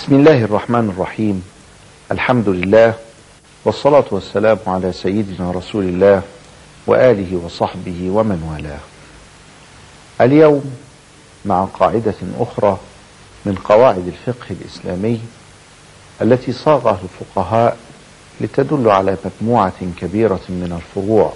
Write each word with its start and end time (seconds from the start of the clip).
بسم 0.00 0.14
الله 0.14 0.44
الرحمن 0.44 0.92
الرحيم. 0.96 1.44
الحمد 2.12 2.48
لله 2.48 2.94
والصلاة 3.64 4.04
والسلام 4.10 4.58
على 4.66 4.92
سيدنا 4.92 5.50
رسول 5.50 5.84
الله 5.84 6.22
وآله 6.86 7.36
وصحبه 7.44 8.10
ومن 8.10 8.42
والاه. 8.42 8.80
اليوم 10.20 10.76
مع 11.44 11.64
قاعدة 11.64 12.14
أخرى 12.38 12.78
من 13.46 13.54
قواعد 13.54 14.06
الفقه 14.06 14.46
الإسلامي 14.50 15.20
التي 16.22 16.52
صاغها 16.52 16.98
الفقهاء 17.04 17.76
لتدل 18.40 18.88
على 18.88 19.16
مجموعة 19.24 19.80
كبيرة 20.00 20.40
من 20.48 20.80
الفروع 20.80 21.32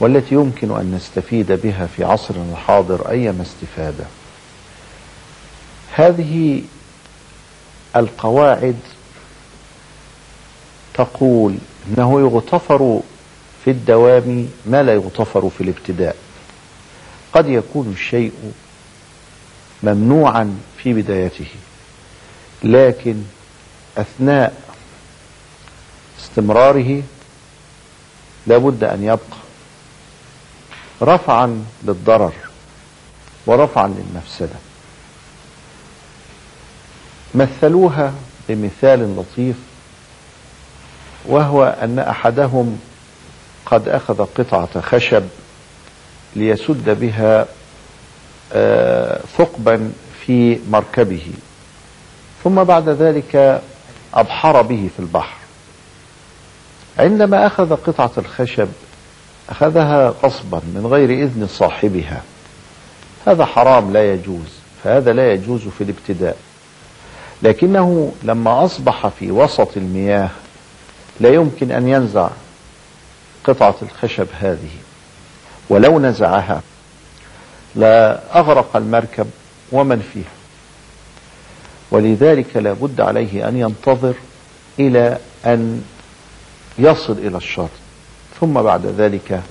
والتي 0.00 0.34
يمكن 0.34 0.70
أن 0.70 0.94
نستفيد 0.94 1.52
بها 1.52 1.86
في 1.96 2.04
عصرنا 2.04 2.52
الحاضر 2.52 3.10
أيما 3.10 3.42
استفادة. 3.42 4.04
هذه 5.94 6.62
القواعد 7.96 8.76
تقول 10.94 11.56
إنه 11.88 12.20
يغتفر 12.20 13.00
في 13.64 13.70
الدوام 13.70 14.48
ما 14.66 14.82
لا 14.82 14.94
يغتفر 14.94 15.50
في 15.50 15.60
الابتداء. 15.60 16.16
قد 17.32 17.48
يكون 17.48 17.92
الشيء 17.92 18.32
ممنوعا 19.82 20.58
في 20.78 20.92
بدايته 20.92 21.46
لكن 22.62 23.22
أثناء 23.98 24.62
استمراره 26.20 27.02
لابد 28.46 28.84
أن 28.84 29.02
يبقى 29.04 29.38
رفعا 31.02 31.64
للضرر 31.84 32.32
ورفعا 33.46 33.88
للمفسدة. 33.88 34.56
مثلوها 37.34 38.12
بمثال 38.48 39.16
لطيف 39.16 39.56
وهو 41.26 41.76
أن 41.82 41.98
أحدهم 41.98 42.80
قد 43.66 43.88
أخذ 43.88 44.24
قطعة 44.24 44.80
خشب 44.80 45.22
ليسد 46.36 46.90
بها 47.00 47.46
ثقبا 49.38 49.92
في 50.26 50.58
مركبه 50.70 51.26
ثم 52.44 52.64
بعد 52.64 52.88
ذلك 52.88 53.62
أبحر 54.14 54.62
به 54.62 54.88
في 54.96 55.02
البحر. 55.02 55.36
عندما 56.98 57.46
أخذ 57.46 57.76
قطعة 57.76 58.10
الخشب 58.18 58.68
أخذها 59.48 60.14
غصبا 60.22 60.60
من 60.74 60.86
غير 60.86 61.10
إذن 61.10 61.46
صاحبها. 61.46 62.22
هذا 63.26 63.44
حرام 63.44 63.92
لا 63.92 64.12
يجوز 64.12 64.48
فهذا 64.84 65.12
لا 65.12 65.32
يجوز 65.32 65.60
في 65.78 65.84
الابتداء. 65.84 66.36
لكنه 67.42 68.12
لما 68.22 68.64
أصبح 68.64 69.08
في 69.08 69.30
وسط 69.30 69.76
المياه 69.76 70.30
لا 71.20 71.28
يمكن 71.28 71.70
أن 71.70 71.88
ينزع 71.88 72.28
قطعة 73.44 73.74
الخشب 73.82 74.26
هذه 74.40 74.70
ولو 75.68 76.00
نزعها 76.00 76.62
لا 77.74 78.20
أغرق 78.38 78.76
المركب 78.76 79.26
ومن 79.72 80.02
فيها. 80.12 80.32
ولذلك 81.90 82.56
لا 82.56 82.72
بد 82.72 83.00
عليه 83.00 83.48
أن 83.48 83.56
ينتظر 83.56 84.14
إلى 84.78 85.18
أن 85.46 85.84
يصل 86.78 87.12
إلى 87.12 87.36
الشط 87.36 87.68
ثم 88.40 88.52
بعد 88.52 88.86
ذلك 88.86 89.42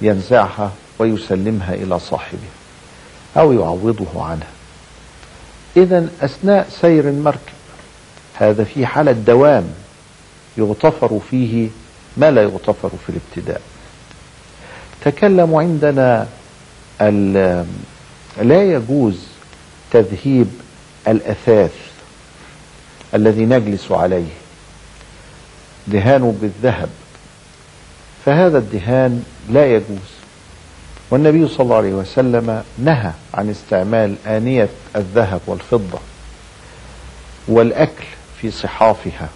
ينزعها 0.00 0.72
ويسلمها 0.98 1.74
إلى 1.74 1.98
صاحبها 1.98 2.56
أو 3.36 3.52
يعوضه 3.52 4.24
عنها. 4.24 4.55
اذا 5.76 6.08
أثناء 6.22 6.68
سير 6.80 7.08
المركب 7.08 7.56
هذا 8.34 8.64
في 8.64 8.86
حالة 8.86 9.12
دوام 9.12 9.64
يغتفر 10.56 11.20
فيه 11.30 11.68
ما 12.16 12.30
لا 12.30 12.42
يغتفر 12.42 12.90
في 13.06 13.08
الابتداء. 13.12 13.60
تكلموا 15.04 15.62
عندنا 15.62 16.26
لا 18.42 18.62
يجوز 18.62 19.18
تذهيب 19.90 20.48
الأثاث 21.08 21.74
الذي 23.14 23.44
نجلس 23.44 23.92
عليه. 23.92 24.32
دهانه 25.86 26.36
بالذهب. 26.42 26.88
فهذا 28.24 28.58
الدهان 28.58 29.24
لا 29.50 29.66
يجوز. 29.72 30.15
والنبي 31.10 31.48
صلى 31.48 31.60
الله 31.64 31.76
عليه 31.76 31.92
وسلم 31.94 32.62
نهى 32.78 33.10
عن 33.34 33.50
استعمال 33.50 34.14
آنية 34.26 34.68
الذهب 34.96 35.40
والفضة 35.46 35.98
والأكل 37.48 38.04
في 38.40 38.50
صحافها 38.50 39.28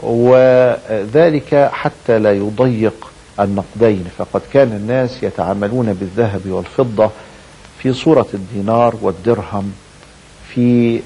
وذلك 0.00 1.70
حتى 1.72 2.18
لا 2.18 2.32
يضيق 2.32 3.10
النقدين. 3.40 4.04
فقد 4.18 4.40
كان 4.52 4.68
الناس 4.72 5.22
يتعاملون 5.22 5.92
بالذهب 5.92 6.40
والفضة 6.46 7.10
في 7.78 7.92
صورة 7.92 8.26
الدينار 8.34 8.94
والدرهم 9.02 9.72
في 10.54 11.00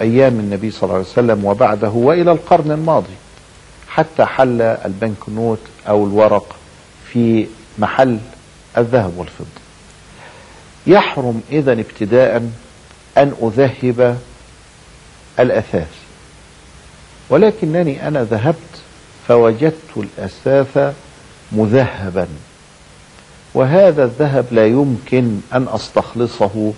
أيام 0.00 0.40
النبي 0.40 0.70
صلى 0.70 0.82
الله 0.82 0.94
عليه 0.94 1.04
وسلم 1.06 1.44
وبعده 1.44 1.88
وإلى 1.90 2.32
القرن 2.32 2.70
الماضي 2.70 3.14
حتى 3.88 4.24
حل 4.24 4.62
البنك 4.62 5.28
نوت 5.28 5.58
أو 5.88 6.06
الورق 6.06 6.56
في 7.12 7.46
محل 7.78 8.18
الذهب 8.78 9.18
والفضة. 9.18 9.60
يحرم 10.86 11.42
إذا 11.52 11.72
ابتداء 11.72 12.50
أن 13.16 13.32
أذهب 13.42 14.18
الأثاث. 15.40 15.94
ولكنني 17.30 18.08
أنا 18.08 18.24
ذهبت 18.24 18.56
فوجدت 19.28 19.96
الأثاث 19.96 20.94
مذهبا. 21.52 22.28
وهذا 23.54 24.04
الذهب 24.04 24.46
لا 24.50 24.66
يمكن 24.66 25.40
أن 25.52 25.66
أستخلصه 25.68 26.72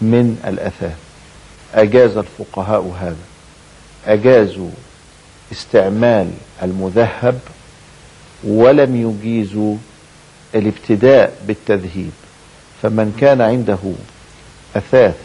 من 0.00 0.40
الأثاث. 0.46 0.96
أجاز 1.74 2.16
الفقهاء 2.16 2.94
هذا. 3.00 3.16
أجازوا 4.06 4.70
استعمال 5.52 6.30
المذهب 6.62 7.38
ولم 8.44 8.96
يجيزوا 8.96 9.76
الابتداء 10.54 11.36
بالتذهيب 11.46 12.10
فمن 12.82 13.16
كان 13.20 13.40
عنده 13.40 13.78
أثاث 14.76 15.16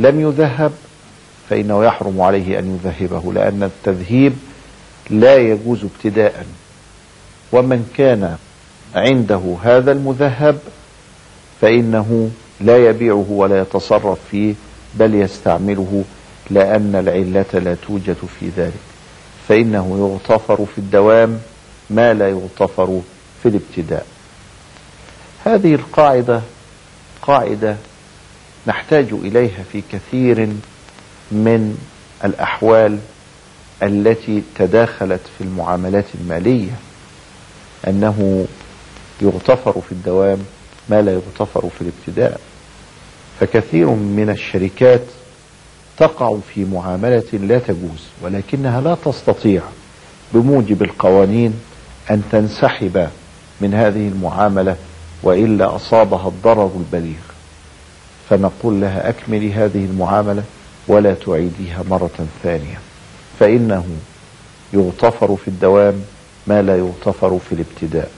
لم 0.00 0.20
يذهب 0.20 0.72
فإنه 1.50 1.84
يحرم 1.84 2.20
عليه 2.20 2.58
أن 2.58 2.78
يذهبه 2.84 3.32
لأن 3.32 3.62
التذهيب 3.62 4.32
لا 5.10 5.36
يجوز 5.36 5.84
ابتداء. 5.84 6.46
ومن 7.52 7.90
كان 7.96 8.36
عنده 8.94 9.56
هذا 9.62 9.92
المذهب 9.92 10.58
فإنه 11.60 12.30
لا 12.60 12.88
يبيعه 12.88 13.26
ولا 13.28 13.60
يتصرف 13.60 14.18
فيه 14.30 14.54
بل 14.94 15.14
يستعمله 15.14 16.04
لأن 16.50 16.94
العلة 16.94 17.60
لا 17.60 17.76
توجد 17.86 18.16
في 18.40 18.48
ذلك. 18.56 18.84
فإنه 19.48 19.96
يغتفر 19.98 20.66
في 20.66 20.78
الدوام 20.78 21.38
ما 21.90 22.14
لا 22.14 22.28
يغتفر 22.28 23.00
في 23.42 23.48
الابتداء. 23.48 24.06
هذه 25.44 25.74
القاعدة 25.74 26.40
قاعدة 27.22 27.76
نحتاج 28.66 29.12
إليها 29.12 29.62
في 29.72 29.82
كثير 29.92 30.48
من 31.32 31.78
الأحوال 32.24 32.98
التي 33.82 34.42
تداخلت 34.58 35.20
في 35.38 35.44
المعاملات 35.44 36.04
المالية. 36.14 36.72
أنه 37.88 38.46
يغتفر 39.20 39.72
في 39.72 39.92
الدوام 39.92 40.38
ما 40.88 41.02
لا 41.02 41.12
يغتفر 41.12 41.68
في 41.78 41.80
الابتداء. 41.80 42.40
فكثير 43.40 43.86
من 43.90 44.30
الشركات 44.30 45.02
تقع 45.96 46.36
في 46.54 46.64
معاملة 46.64 47.24
لا 47.32 47.58
تجوز 47.58 48.02
ولكنها 48.22 48.80
لا 48.80 48.96
تستطيع 49.04 49.62
بموجب 50.34 50.82
القوانين 50.82 51.60
أن 52.10 52.22
تنسحب 52.32 53.08
من 53.60 53.74
هذه 53.74 54.08
المعاملة 54.08 54.76
وإلا 55.24 55.76
أصابها 55.76 56.28
الضرر 56.28 56.70
البليغ. 56.76 57.22
فنقول 58.30 58.80
لها 58.80 59.08
أكملي 59.08 59.52
هذه 59.52 59.84
المعاملة 59.84 60.42
ولا 60.88 61.14
تعيديها 61.14 61.82
مرة 61.90 62.26
ثانية. 62.42 62.78
فإنه 63.40 63.86
يغتفر 64.72 65.36
في 65.36 65.48
الدوام 65.48 65.94
ما 66.46 66.62
لا 66.62 66.76
يغتفر 66.76 67.38
في 67.48 67.54
الابتداء. 67.54 68.10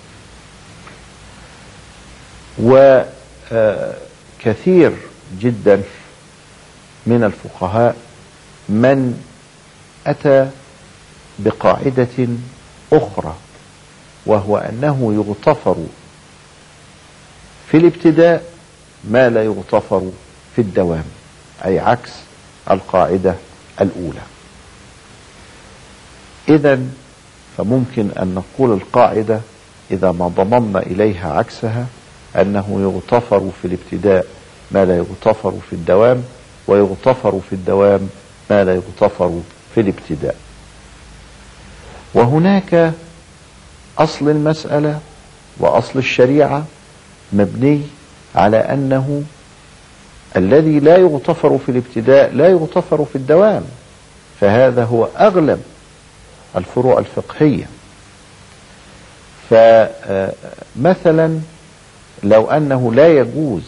وكثير 4.44 4.93
جدا 5.41 5.82
من 7.06 7.25
الفقهاء 7.25 7.97
من 8.69 9.23
أتى 10.06 10.50
بقاعدة 11.38 12.29
أخرى 12.93 13.35
وهو 14.26 14.56
أنه 14.56 15.14
يغتفر 15.14 15.76
في 17.70 17.76
الابتداء 17.76 18.44
ما 19.04 19.28
لا 19.28 19.44
يغتفر 19.44 20.10
في 20.56 20.62
الدوام 20.62 21.04
أي 21.64 21.78
عكس 21.78 22.12
القاعدة 22.70 23.34
الأولى. 23.80 24.20
إذا 26.48 26.80
فممكن 27.56 28.08
أن 28.22 28.34
نقول 28.34 28.72
القاعدة 28.72 29.40
إذا 29.90 30.12
ما 30.12 30.28
ضممنا 30.28 30.78
إليها 30.78 31.32
عكسها 31.32 31.86
أنه 32.36 32.78
يغتفر 32.80 33.50
في 33.62 33.68
الابتداء 33.68 34.26
ما 34.70 34.84
لا 34.84 34.96
يغتفر 34.96 35.52
في 35.70 35.72
الدوام 35.72 36.24
ويغتفر 36.68 37.40
في 37.50 37.52
الدوام 37.52 38.08
ما 38.50 38.64
لا 38.64 38.74
يغتفر 38.74 39.40
في 39.74 39.80
الابتداء. 39.80 40.36
وهناك 42.14 42.92
أصل 43.98 44.28
المسألة 44.28 45.00
وأصل 45.58 45.98
الشريعة 45.98 46.64
مبني 47.32 47.81
على 48.34 48.56
أنه 48.56 49.23
الذي 50.37 50.81
لا 50.81 50.96
يغتفر 50.96 51.58
في 51.58 51.69
الابتداء 51.69 52.32
لا 52.32 52.49
يغتفر 52.49 53.05
في 53.05 53.17
الدوام. 53.17 53.64
فهذا 54.40 54.84
هو 54.84 55.05
أغلب 55.05 55.62
الفروع 56.56 56.99
الفقهية. 56.99 57.69
فمثلا 59.50 61.40
لو 62.23 62.50
أنه 62.50 62.93
لا 62.93 63.08
يجوز 63.08 63.62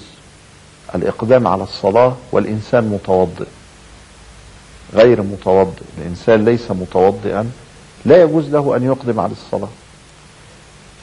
الإقدام 0.94 1.46
على 1.46 1.62
الصلاة 1.62 2.16
والإنسان 2.32 2.84
متوضئ 2.84 3.46
غير 4.94 5.22
متوضئ 5.22 5.82
الإنسان 5.98 6.44
ليس 6.44 6.70
متوضئا 6.70 7.50
لا 8.04 8.22
يجوز 8.22 8.48
له 8.48 8.76
أن 8.76 8.84
يقدم 8.84 9.20
على 9.20 9.32
الصلاة. 9.32 9.68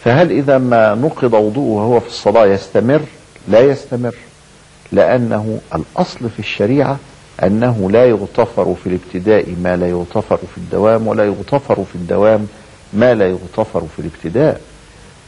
فهل 0.06 0.32
إذا 0.32 0.58
ما 0.58 0.96
نقض 0.96 1.34
وضوءه 1.34 1.60
وهو 1.78 2.00
في 2.00 2.08
الصلاة 2.08 2.46
يستمر؟ 2.46 3.02
لا 3.48 3.60
يستمر. 3.60 4.16
لأنه 4.92 5.60
الأصل 5.76 6.30
في 6.30 6.40
الشريعة 6.40 6.98
أنه 7.44 7.92
لا 7.92 8.06
يغتفر 8.06 8.76
في 8.84 8.90
الابتداء 8.90 9.56
ما 9.64 9.76
لا 9.76 9.88
يغتفر 9.88 10.38
في 10.38 10.58
الدوام 10.58 11.08
ولا 11.08 11.26
يغتفر 11.26 11.76
في 11.76 11.96
الدوام 11.96 12.48
ما 12.94 13.14
لا 13.14 13.28
يغتفر 13.30 13.84
في 13.96 14.00
الابتداء. 14.00 14.62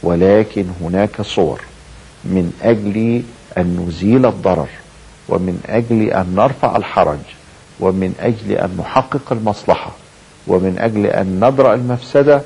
ولكن 0.02 0.64
هناك 0.80 1.22
صور. 1.22 1.60
من 2.24 2.52
أجل 2.62 3.22
أن 3.58 3.86
نزيل 3.88 4.26
الضرر 4.26 4.68
ومن 5.28 5.60
أجل 5.66 6.02
أن 6.10 6.34
نرفع 6.36 6.76
الحرج 6.76 7.18
ومن 7.80 8.14
أجل 8.20 8.52
أن 8.52 8.76
نحقق 8.78 9.32
المصلحة 9.32 9.90
ومن 10.46 10.76
أجل 10.78 11.06
أن 11.06 11.44
ندرأ 11.44 11.74
المفسدة 11.74 12.42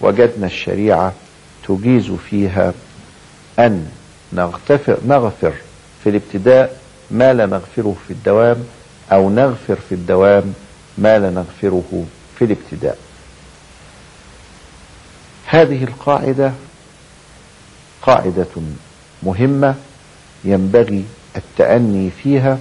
وجدنا 0.00 0.46
الشريعة 0.46 1.12
تجيز 1.68 2.10
فيها 2.30 2.74
أن 3.58 3.88
نغتفر 4.32 4.98
نغفر 5.06 5.52
في 6.04 6.10
الابتداء 6.10 6.80
ما 7.10 7.32
لا 7.34 7.46
نغفره 7.46 7.96
في 8.06 8.12
الدوام 8.12 8.64
أو 9.12 9.30
نغفر 9.30 9.76
في 9.88 9.94
الدوام 9.94 10.54
ما 10.98 11.18
لا 11.18 11.30
نغفره 11.30 12.04
في 12.38 12.44
الابتداء. 12.44 12.98
هذه 15.46 15.84
القاعدة 15.84 16.52
قاعدة 18.02 18.46
مهمة 19.22 19.74
ينبغي 20.44 21.04
التأني 21.36 22.10
فيها 22.22 22.58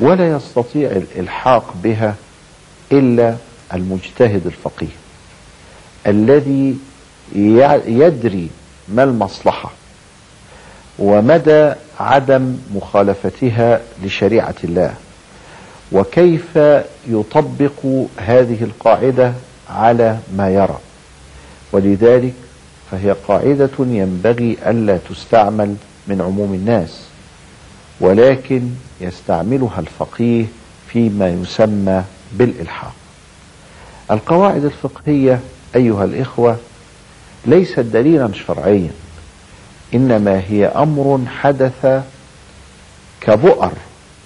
ولا 0.00 0.36
يستطيع 0.36 0.90
الإلحاق 0.90 1.74
بها 1.82 2.14
إلا 2.92 3.36
المجتهد 3.74 4.46
الفقيه 4.46 4.96
الذي 6.06 6.76
يدري 7.36 8.48
ما 8.88 9.02
المصلحة 9.04 9.70
ومدى 10.98 11.72
عدم 12.00 12.56
مخالفتها 12.74 13.80
لشريعة 14.04 14.54
الله 14.64 14.94
وكيف 15.92 16.58
يطبق 17.08 17.84
هذه 18.16 18.64
القاعدة 18.64 19.32
على 19.70 20.18
ما 20.36 20.50
يرى. 20.50 20.78
ولذلك 21.72 22.32
فهي 22.90 23.16
قاعدة 23.28 23.70
ينبغي 23.78 24.56
ألا 24.66 24.98
تستعمل 25.10 25.74
من 26.08 26.20
عموم 26.20 26.54
الناس 26.54 27.00
ولكن 28.00 28.68
يستعملها 29.00 29.80
الفقيه 29.80 30.44
فيما 30.88 31.28
يسمى 31.28 32.02
بالإلحاق. 32.32 32.92
القواعد 34.10 34.64
الفقهية 34.64 35.40
أيها 35.76 36.04
الإخوة 36.04 36.56
ليست 37.46 37.80
دليلا 37.80 38.32
شرعيا 38.32 38.90
إنما 39.94 40.42
هي 40.48 40.66
أمر 40.66 41.20
حدث 41.26 42.02
كبؤر 43.20 43.72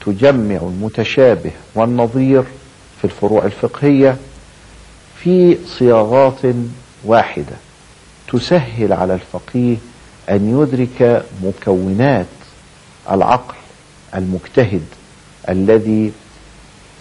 تجمع 0.06 0.56
المتشابه 0.56 1.50
والنظير 1.74 2.42
في 2.98 3.04
الفروع 3.04 3.44
الفقهية 3.44 4.16
في 5.22 5.58
صياغات 5.78 6.40
واحدة 7.04 7.56
تسهل 8.32 8.92
على 8.92 9.14
الفقيه 9.14 9.76
أن 10.30 10.60
يدرك 10.60 11.24
مكونات 11.42 12.26
العقل 13.10 13.54
المجتهد 14.14 14.84
الذي 15.48 16.12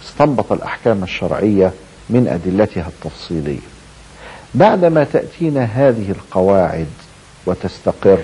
استنبط 0.04 0.52
الأحكام 0.52 1.02
الشرعية 1.02 1.72
من 2.10 2.28
أدلتها 2.28 2.88
التفصيلية. 2.88 3.75
بعدما 4.56 5.04
تأتينا 5.04 5.64
هذه 5.64 6.10
القواعد 6.10 6.86
وتستقر 7.46 8.20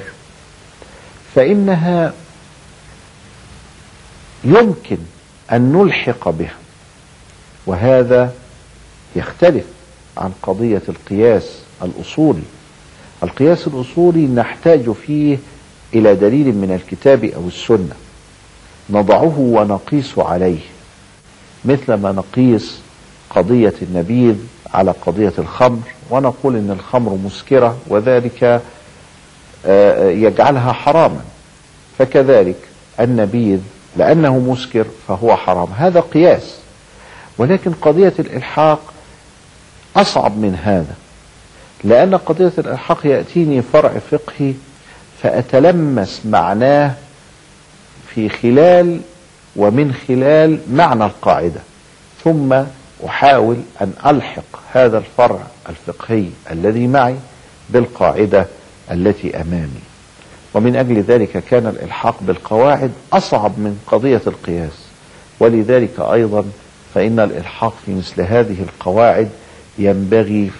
فإنها 1.34 2.12
يمكن 4.44 4.98
أن 5.52 5.72
نلحق 5.72 6.28
بها 6.28 6.54
وهذا 7.66 8.32
يختلف 9.16 9.64
عن 10.16 10.32
قضية 10.42 10.82
القياس 10.88 11.58
الأصولي. 11.82 12.42
القياس 13.22 13.66
الأصولي 13.66 14.26
نحتاج 14.26 14.90
فيه 14.90 15.38
إلى 15.94 16.14
دليل 16.14 16.46
من 16.46 16.80
الكتاب 16.80 17.24
أو 17.24 17.48
السنة 17.48 17.94
نضعه 18.90 19.34
ونقيس 19.38 20.18
عليه 20.18 20.60
مثلما 21.64 22.12
نقيس 22.12 22.78
قضية 23.30 23.74
النبيذ 23.82 24.36
على 24.74 24.90
قضية 25.06 25.32
الخمر 25.38 25.80
ونقول 26.10 26.56
إن 26.56 26.70
الخمر 26.70 27.18
مسكرة 27.24 27.78
وذلك 27.86 28.62
يجعلها 29.98 30.72
حراما. 30.72 31.20
فكذلك 31.98 32.56
النبيذ 33.00 33.58
لأنه 33.96 34.38
مسكر 34.38 34.86
فهو 35.08 35.36
حرام. 35.36 35.68
هذا 35.76 36.00
قياس. 36.00 36.56
ولكن 37.38 37.72
قضية 37.72 38.14
الإلحاق 38.18 38.92
أصعب 39.96 40.38
من 40.38 40.54
هذا. 40.54 40.94
لأن 41.84 42.14
قضية 42.14 42.52
الإلحاق 42.58 43.06
يأتيني 43.06 43.62
فرع 43.62 43.92
فقهي 44.10 44.54
فأتلمس 45.22 46.20
معناه 46.24 46.94
في 48.14 48.28
خلال 48.28 49.00
ومن 49.56 49.94
خلال 50.08 50.58
معنى 50.72 51.04
القاعدة. 51.04 51.60
ثم 52.24 52.62
أحاول 53.06 53.56
أن 53.80 53.92
ألحق 54.06 54.42
هذا 54.72 54.98
الفرع 54.98 55.40
الفقهي 55.68 56.26
الذي 56.50 56.86
معي 56.86 57.16
بالقاعدة 57.70 58.46
التي 58.90 59.36
أمامي. 59.36 59.82
ومن 60.54 60.76
أجل 60.76 61.00
ذلك 61.00 61.44
كان 61.50 61.66
الإلحاق 61.66 62.16
بالقواعد 62.20 62.92
أصعب 63.12 63.58
من 63.58 63.78
قضية 63.86 64.20
القياس. 64.26 64.72
ولذلك 65.40 66.00
أيضا 66.00 66.44
فإن 66.94 67.20
الإلحاق 67.20 67.74
في 67.86 67.94
مثل 67.94 68.22
هذه 68.22 68.62
القواعد 68.62 69.28
ينبغي 69.78 70.50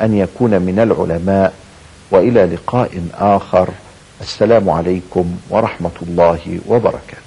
أن 0.00 0.14
يكون 0.14 0.50
من 0.50 0.78
العلماء. 0.78 1.54
وإلى 2.10 2.46
لقاء 2.46 2.90
آخر. 3.18 3.68
السلام 4.20 4.70
عليكم 4.70 5.36
ورحمة 5.50 5.90
الله 6.02 6.60
وبركاته. 6.68 7.25